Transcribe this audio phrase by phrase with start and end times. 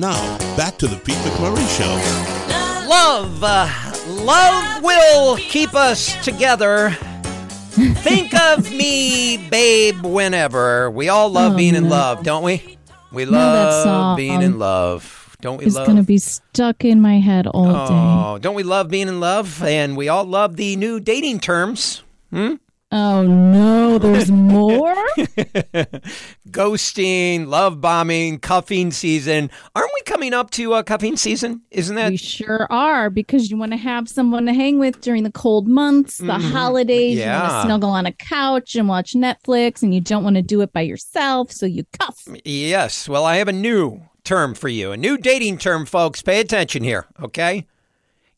[0.00, 2.88] Now, back to the Pete McMurray Show.
[2.88, 3.68] Love, uh,
[4.24, 6.88] love will keep us together.
[7.98, 10.90] Think of me, babe, whenever.
[10.90, 12.78] We all love Oh, being in love, don't we?
[13.12, 15.36] We No, that love song being in love.
[15.42, 15.82] Don't we It's love?
[15.82, 17.94] It's gonna be stuck in my head all day.
[17.94, 19.62] Oh, don't we love being in love?
[19.62, 22.02] And we all love the new dating terms.
[22.30, 22.54] Hmm?
[22.92, 24.94] Oh no, there's more.
[26.48, 29.50] Ghosting, love bombing, cuffing season.
[29.76, 31.62] Aren't we coming up to uh, cuffing season?
[31.70, 32.10] Isn't that?
[32.10, 35.68] we sure are because you want to have someone to hang with during the cold
[35.68, 37.18] months, the holidays.
[37.18, 37.50] You want Mm-hmm.
[37.52, 37.62] Yeah.
[37.62, 40.72] to snuggle on a couch and watch Netflix, and you don't want to do it
[40.72, 42.26] by yourself, so you cuff.
[42.44, 43.08] Yes.
[43.08, 46.22] Well, I have a new term for you, a new dating term, folks.
[46.22, 47.66] Pay attention here, okay?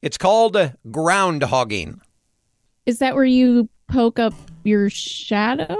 [0.03, 2.01] It's called uh, ground hogging.
[2.85, 5.77] Is that where you poke up your shadow?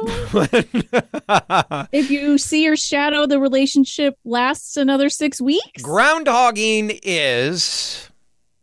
[1.93, 5.83] if you see your shadow, the relationship lasts another six weeks.
[5.83, 8.11] Ground hogging is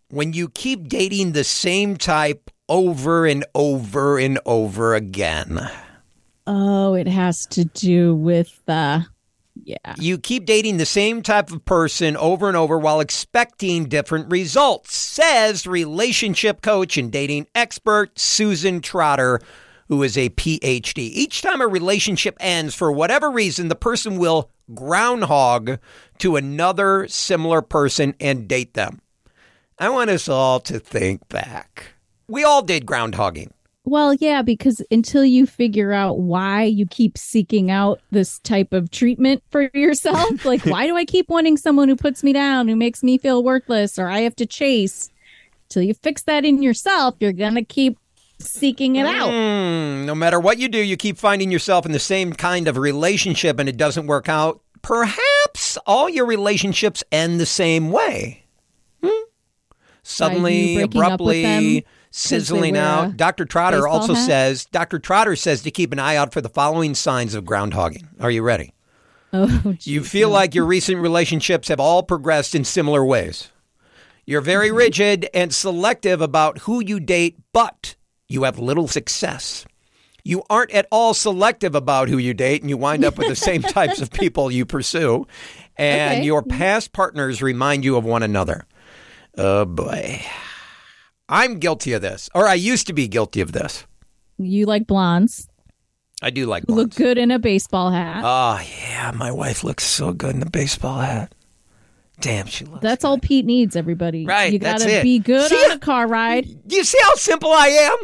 [0.09, 5.59] when you keep dating the same type over and over and over again.
[6.45, 9.01] Oh, it has to do with uh
[9.63, 9.95] yeah.
[9.97, 14.95] You keep dating the same type of person over and over while expecting different results,
[14.95, 19.39] says relationship coach and dating expert Susan Trotter,
[19.87, 20.97] who is a PhD.
[20.97, 25.79] Each time a relationship ends, for whatever reason, the person will groundhog
[26.19, 29.01] to another similar person and date them.
[29.79, 31.93] I want us all to think back.
[32.27, 33.51] We all did groundhogging.
[33.89, 38.91] Well, yeah, because until you figure out why you keep seeking out this type of
[38.91, 42.75] treatment for yourself, like why do I keep wanting someone who puts me down, who
[42.75, 45.09] makes me feel worthless, or I have to chase?
[45.69, 47.97] Till you fix that in yourself, you're gonna keep
[48.37, 49.29] seeking it out.
[49.29, 52.77] Mm, no matter what you do, you keep finding yourself in the same kind of
[52.77, 54.61] relationship and it doesn't work out.
[54.83, 58.45] Perhaps all your relationships end the same way.
[59.03, 59.28] Hmm?
[60.09, 63.15] Suddenly, breaking up with them abruptly, sizzling out.
[63.15, 63.45] Dr.
[63.45, 64.25] Trotter also hat?
[64.25, 64.99] says, Dr.
[64.99, 68.07] Trotter says to keep an eye out for the following signs of groundhogging.
[68.19, 68.73] Are you ready?
[69.31, 73.51] Oh, You feel like your recent relationships have all progressed in similar ways.
[74.25, 74.77] You're very mm-hmm.
[74.77, 77.95] rigid and selective about who you date, but
[78.27, 79.67] you have little success.
[80.23, 83.35] You aren't at all selective about who you date, and you wind up with the
[83.35, 85.27] same types of people you pursue.
[85.77, 86.25] And Okay.
[86.25, 86.57] your mm-hmm.
[86.57, 88.65] past partners remind you of one another.
[89.37, 90.21] Oh boy.
[91.27, 93.85] I'm guilty of this, or I used to be guilty of this.
[94.37, 95.47] you like blondes
[96.21, 98.23] I do like who look good in a baseball hat.
[98.25, 101.33] Oh, yeah, my wife looks so good in the baseball hat.
[102.19, 104.25] Damn, she looks that's all Pete needs, everybody.
[104.25, 106.67] Right, You gotta be good See, on a car ride.
[106.67, 107.97] Do you see how simple I am?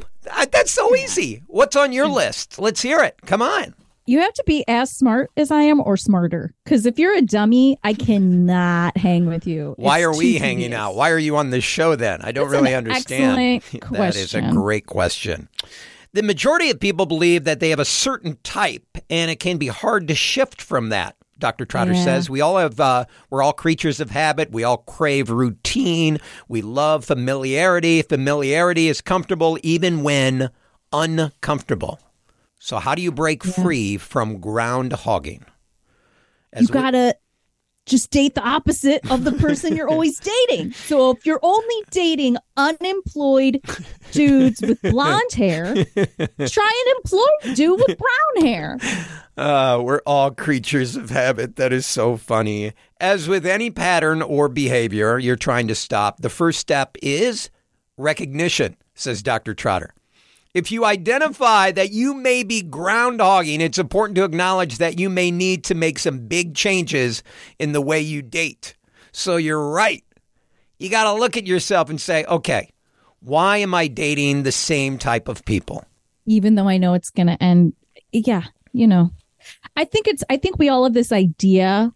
[0.51, 1.43] That's so easy.
[1.47, 2.57] What's on your list?
[2.57, 3.17] Let's hear it.
[3.25, 3.73] Come on.
[4.07, 6.53] You have to be as smart as I am or smarter.
[6.63, 9.73] Because if you're a dummy, I cannot hang with you.
[9.77, 10.79] Why It's are we hanging tedious.
[10.79, 10.95] out?
[10.95, 12.21] Why are you on this show then?
[12.21, 13.63] I don't That's really an understand.
[13.91, 15.49] that is a great question.
[16.13, 19.67] The majority of people believe that they have a certain type, and it can be
[19.67, 21.15] hard to shift from that.
[21.39, 21.65] Dr.
[21.65, 22.03] Trotter Yeah.
[22.03, 24.51] says we all have, uh, we're all creatures of habit.
[24.51, 26.19] We all crave routine.
[26.47, 28.01] We love familiarity.
[28.03, 30.49] Familiarity is comfortable even when
[30.93, 31.99] uncomfortable.
[32.59, 35.45] So, how do you break free from ground hogging?
[36.53, 37.15] As You we- gotta
[37.85, 40.71] just date the opposite of the person you're always dating.
[40.71, 43.61] So if you're only dating unemployed
[44.11, 48.79] dudes with blonde hair, try an employed dude with brown hair.
[49.37, 51.57] Uh, we're all creatures of habit.
[51.57, 52.73] That is so funny.
[52.99, 57.51] As with any pattern or behavior you're trying to stop, the first step is
[57.97, 59.53] recognition, says Dr.
[59.53, 59.93] Trotter.
[60.55, 65.29] If you identify that you may be groundhogging, it's important to acknowledge that you may
[65.29, 67.23] need to make some big changes
[67.59, 68.77] in the way you date.
[69.11, 70.05] So you're right.
[70.79, 72.71] You got to look at yourself and say, okay,
[73.19, 75.83] why am I dating the same type of people?
[76.25, 77.73] Even though I know it's gonna end.
[78.13, 79.11] Yeah, you know.
[79.75, 81.91] I think it's I think we all have this idea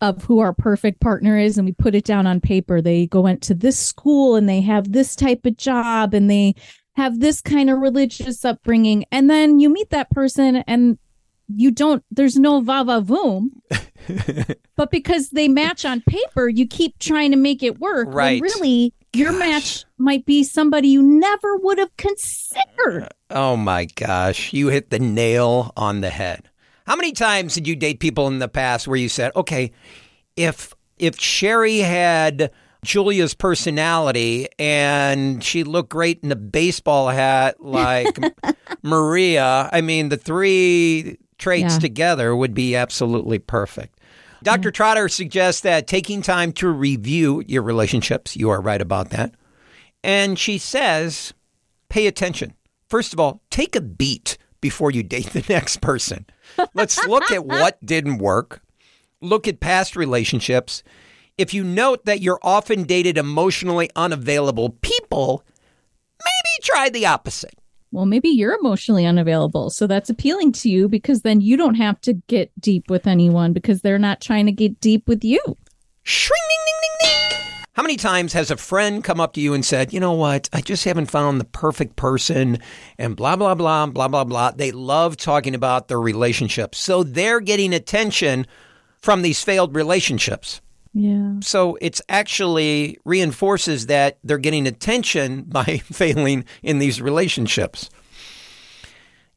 [0.00, 2.80] of who our perfect partner is and we put it down on paper.
[2.80, 6.54] They go into this school and they have this type of job and they
[7.00, 9.06] have this kind of religious upbringing.
[9.10, 10.98] And then you meet that person and
[11.48, 13.50] you don't, there's no va va voom.
[14.76, 18.08] but because they match on paper, you keep trying to make it work.
[18.10, 18.40] Right.
[18.42, 23.08] really, your match might be somebody you never would have considered.
[23.30, 26.48] Oh my gosh, you hit the nail on the head.
[26.86, 29.72] How many times did you date people in the past where you said, "Okay,
[30.36, 32.50] if if Sherry had
[32.82, 38.18] Julia's personality and she looked great in a baseball hat like
[38.82, 41.78] Maria, I mean, the three traits Yeah.
[41.80, 43.98] together would be absolutely perfect."
[44.42, 44.70] Dr.
[44.70, 49.34] Trotter suggests that taking time to review your relationships, you are right about that.
[50.02, 51.34] And she says,
[51.90, 52.54] pay attention.
[52.88, 56.24] First of all, take a beat before you date the next person.
[56.72, 58.62] Let's look at what didn't work,
[59.20, 60.82] look at past relationships.
[61.40, 65.42] If you note that you're often dated emotionally unavailable people,
[66.18, 67.54] maybe try the opposite.
[67.92, 69.70] Well, maybe you're emotionally unavailable.
[69.70, 73.54] So that's appealing to you because then you don't have to get deep with anyone
[73.54, 75.40] because they're not trying to get deep with you.
[76.02, 77.64] Shring, ding, ding, ding, ding.
[77.72, 80.50] How many times has a friend come up to you and said, you know what,
[80.52, 82.58] I just haven't found the perfect person
[82.98, 84.50] and blah, blah, blah, blah, blah, blah.
[84.50, 86.76] They love talking about their relationships.
[86.76, 88.46] So they're getting attention
[89.00, 90.60] from these failed relationships.
[90.92, 91.34] Yeah.
[91.40, 97.90] So it's actually reinforces that they're getting attention by failing in these relationships.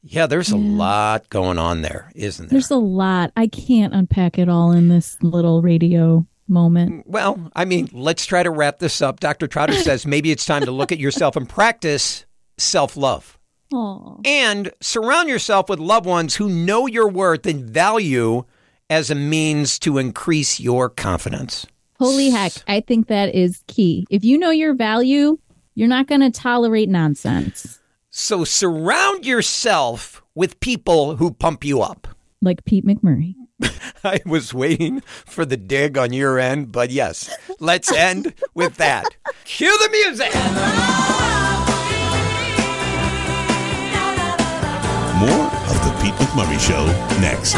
[0.06, 2.52] Yeah, there's a lot going on there, isn't there?
[2.58, 3.32] There's a lot.
[3.38, 6.92] I can't unpack it all in this little radio moment.
[6.92, 9.22] Mm, well, I mean, let's try to wrap this up.
[9.22, 9.48] Dr.
[9.48, 12.26] Trotter says maybe it's time to look at yourself and practice
[12.58, 13.40] self love.
[14.26, 18.44] And surround yourself with loved ones who know your worth and value
[18.94, 21.66] as a means to increase your confidence.
[22.00, 22.54] Holy heck.
[22.68, 24.06] I think that is key.
[24.12, 25.40] If you know your value,
[25.74, 27.80] you're not going to tolerate nonsense
[28.12, 32.08] So surround yourself with people who pump you up.
[32.42, 33.34] like Pete McMurray.
[34.04, 39.06] I was waiting for the dig on your end, but yes, let's end with that.
[39.46, 40.34] Cue the music.
[45.24, 46.86] More of The Pete McMurray Show
[47.22, 47.56] next.